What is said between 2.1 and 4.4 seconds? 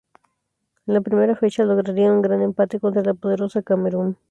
un gran empate contra la poderosa Camerún.